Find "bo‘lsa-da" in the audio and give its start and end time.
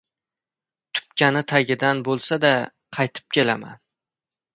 2.07-2.51